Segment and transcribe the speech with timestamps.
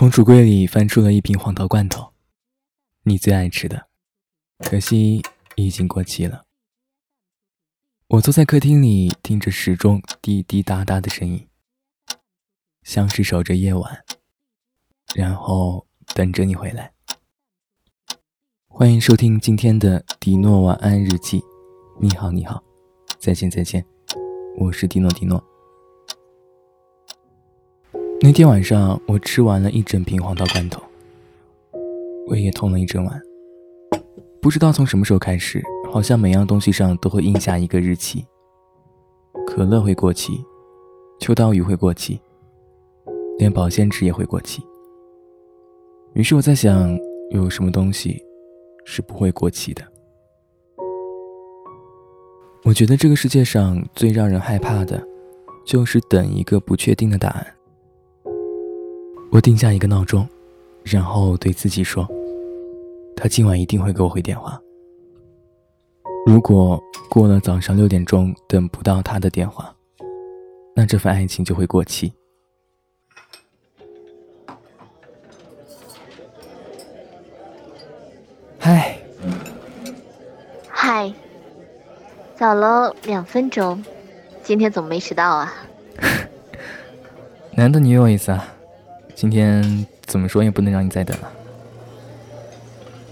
[0.00, 2.14] 从橱柜里翻出了一瓶黄桃罐头，
[3.02, 3.88] 你最爱吃的，
[4.60, 5.20] 可惜
[5.56, 6.46] 已经过期了。
[8.08, 11.46] 我坐在客厅里，听着时钟滴滴答答的声音，
[12.82, 14.02] 像是守着夜晚，
[15.14, 16.94] 然后等着你回来。
[18.68, 21.42] 欢迎收听今天的迪诺晚安日记。
[22.00, 22.64] 你好，你好，
[23.18, 23.84] 再见，再见，
[24.56, 25.49] 我是迪诺，迪诺。
[28.22, 30.82] 那天晚上，我吃完了一整瓶黄桃罐头，
[32.26, 33.22] 胃也痛了一整晚。
[34.42, 38.26] 不知道从什么时候开始，好像每样东西上都会印下一个日期。
[39.46, 40.44] 可乐会过期，
[41.18, 42.20] 秋刀鱼会过期，
[43.38, 44.62] 连保鲜纸也会过期。
[46.12, 46.94] 于是我在想，
[47.30, 48.22] 有什么东西
[48.84, 49.82] 是不会过期的？
[52.64, 55.02] 我觉得这个世界上最让人害怕的，
[55.64, 57.46] 就是等一个不确定的答案。
[59.32, 60.28] 我定下一个闹钟，
[60.82, 62.06] 然后对自己说
[63.16, 64.60] ：“他今晚一定会给我回电话。”
[66.26, 69.72] 如果过了早上六点钟等不到他的电话，
[70.74, 72.12] 那这份爱情就会过期。
[78.58, 78.98] 嗨，
[80.68, 81.14] 嗨，
[82.34, 83.82] 早了两分钟，
[84.42, 85.54] 今天怎么没迟到啊？
[87.54, 88.56] 难得你约我一次啊！
[89.20, 91.30] 今天怎么说也不能让你再等了。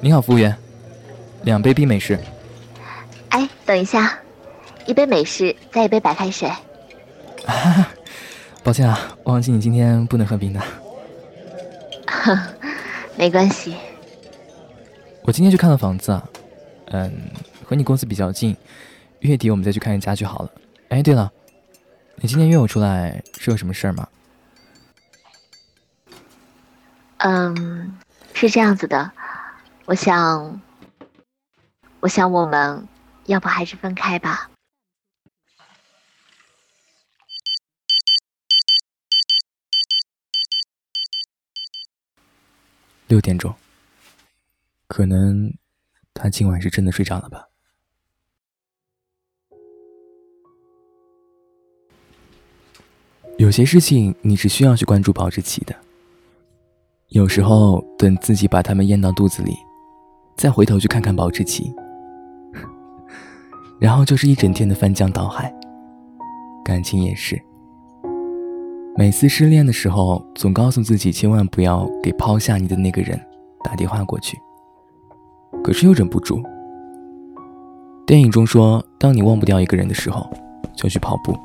[0.00, 0.52] 你好，服务员，
[1.44, 2.18] 两杯冰美式。
[3.28, 4.18] 哎，等一下，
[4.84, 6.50] 一杯美式，再一杯白开水。
[8.64, 10.60] 抱歉啊，忘记你今天不能喝冰的。
[13.16, 13.76] 没关系。
[15.22, 16.28] 我今天去看了房子啊，
[16.86, 17.12] 嗯，
[17.64, 18.56] 和你公司比较近，
[19.20, 20.50] 月底我们再去看一家就好了。
[20.88, 21.30] 哎，对了，
[22.16, 24.08] 你今天约我出来是有什么事儿吗？
[27.24, 28.00] 嗯，
[28.34, 29.12] 是这样子的，
[29.84, 30.60] 我想，
[32.00, 32.88] 我想我们
[33.26, 34.50] 要不还是分开吧。
[43.06, 43.54] 六点钟，
[44.88, 45.54] 可能
[46.14, 47.46] 他今晚是真的睡着了吧。
[53.38, 55.91] 有些事情你是需要去关注保质期的。
[57.12, 59.54] 有时候，等自己把它们咽到肚子里，
[60.34, 61.70] 再回头去看看保质期，
[63.78, 65.54] 然后就是一整天的翻江倒海。
[66.64, 67.38] 感情也是，
[68.96, 73.20] 每次失恋的时候，总告诉自己千万不要给抛下你的那个人
[73.62, 74.38] 打电话过去，
[75.62, 76.42] 可是又忍不住。
[78.06, 80.26] 电影中说，当你忘不掉一个人的时候，
[80.74, 81.36] 就去跑步，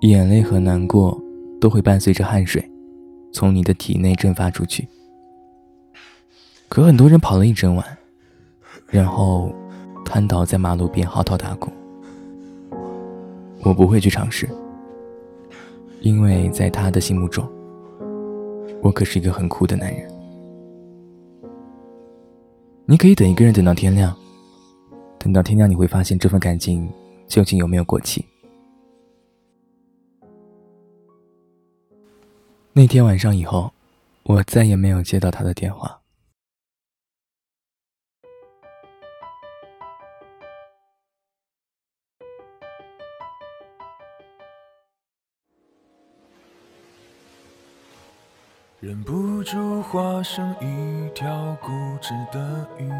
[0.00, 1.16] 眼泪和难过
[1.60, 2.68] 都会伴随着汗水。
[3.32, 4.88] 从你的体内蒸发出去，
[6.68, 7.98] 可很多人跑了一整晚，
[8.88, 9.52] 然后
[10.04, 11.70] 瘫倒在马路边嚎啕大哭。
[13.62, 14.48] 我不会去尝试，
[16.00, 17.46] 因为在他的心目中，
[18.82, 20.10] 我可是一个很酷的男人。
[22.86, 24.16] 你可以等一个人等到天亮，
[25.18, 26.90] 等到天亮你会发现这份感情
[27.28, 28.24] 究竟有没有过期。
[32.80, 33.70] 那天晚上以后，
[34.22, 36.00] 我再也没有接到他的电话。
[48.80, 51.68] 忍不住化身一条固
[52.00, 52.90] 执的鱼，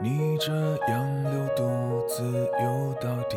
[0.00, 3.36] 逆着洋流独自游到底。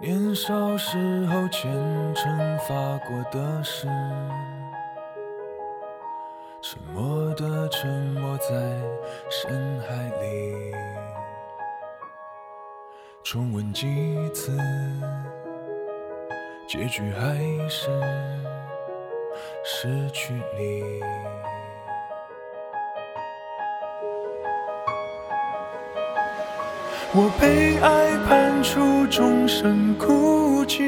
[0.00, 1.68] 年少时候虔
[2.14, 3.88] 诚发过的誓，
[6.62, 8.48] 沉默的沉没在
[9.28, 10.72] 深海里。
[13.24, 14.56] 重温几次，
[16.68, 17.90] 结局还是
[19.64, 21.00] 失去你。
[27.14, 30.86] 我被爱判处终身孤寂，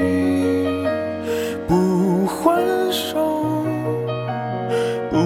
[1.67, 3.65] 不还手，
[5.11, 5.17] 不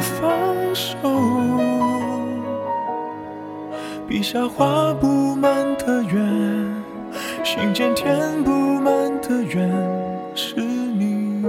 [0.00, 0.28] 放
[0.74, 0.98] 手。
[4.08, 6.84] 笔下画不满的圆，
[7.44, 9.70] 心间填不满的缘，
[10.34, 11.44] 是你。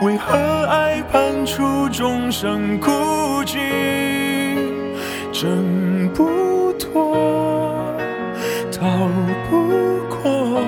[0.00, 0.47] 为何
[1.48, 2.90] 出众生孤
[3.46, 3.56] 寂？
[5.32, 7.16] 挣不脱，
[8.70, 8.86] 逃
[9.48, 9.56] 不
[10.08, 10.60] 过，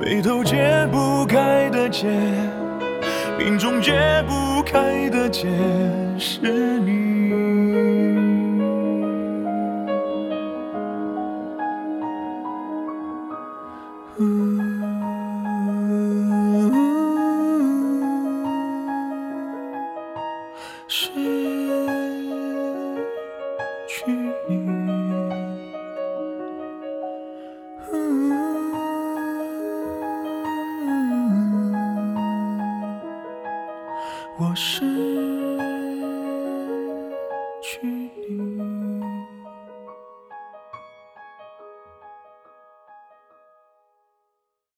[0.00, 2.08] 眉头解不开的结，
[3.38, 5.48] 命中解不开的结，
[6.18, 7.04] 是你。
[23.86, 24.10] 去
[24.48, 24.54] 你，
[34.38, 35.63] 我是。